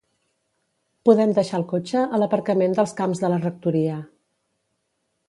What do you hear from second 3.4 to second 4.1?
Rectoria